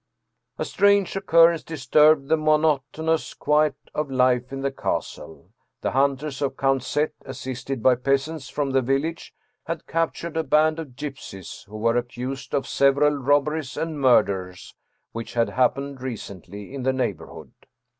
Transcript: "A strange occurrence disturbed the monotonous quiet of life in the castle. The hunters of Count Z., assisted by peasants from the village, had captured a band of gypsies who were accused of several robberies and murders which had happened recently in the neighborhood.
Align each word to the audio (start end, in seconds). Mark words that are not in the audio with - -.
"A 0.57 0.65
strange 0.65 1.15
occurrence 1.15 1.61
disturbed 1.63 2.27
the 2.27 2.35
monotonous 2.35 3.35
quiet 3.35 3.75
of 3.93 4.09
life 4.09 4.51
in 4.51 4.61
the 4.61 4.71
castle. 4.71 5.51
The 5.81 5.91
hunters 5.91 6.41
of 6.41 6.57
Count 6.57 6.81
Z., 6.81 7.09
assisted 7.23 7.83
by 7.83 7.93
peasants 7.93 8.49
from 8.49 8.71
the 8.71 8.81
village, 8.81 9.31
had 9.65 9.85
captured 9.85 10.37
a 10.37 10.43
band 10.43 10.79
of 10.79 10.95
gypsies 10.95 11.65
who 11.67 11.77
were 11.77 11.97
accused 11.97 12.55
of 12.55 12.65
several 12.65 13.13
robberies 13.15 13.77
and 13.77 14.01
murders 14.01 14.73
which 15.11 15.35
had 15.35 15.49
happened 15.49 16.01
recently 16.01 16.73
in 16.73 16.81
the 16.81 16.93
neighborhood. 16.93 17.53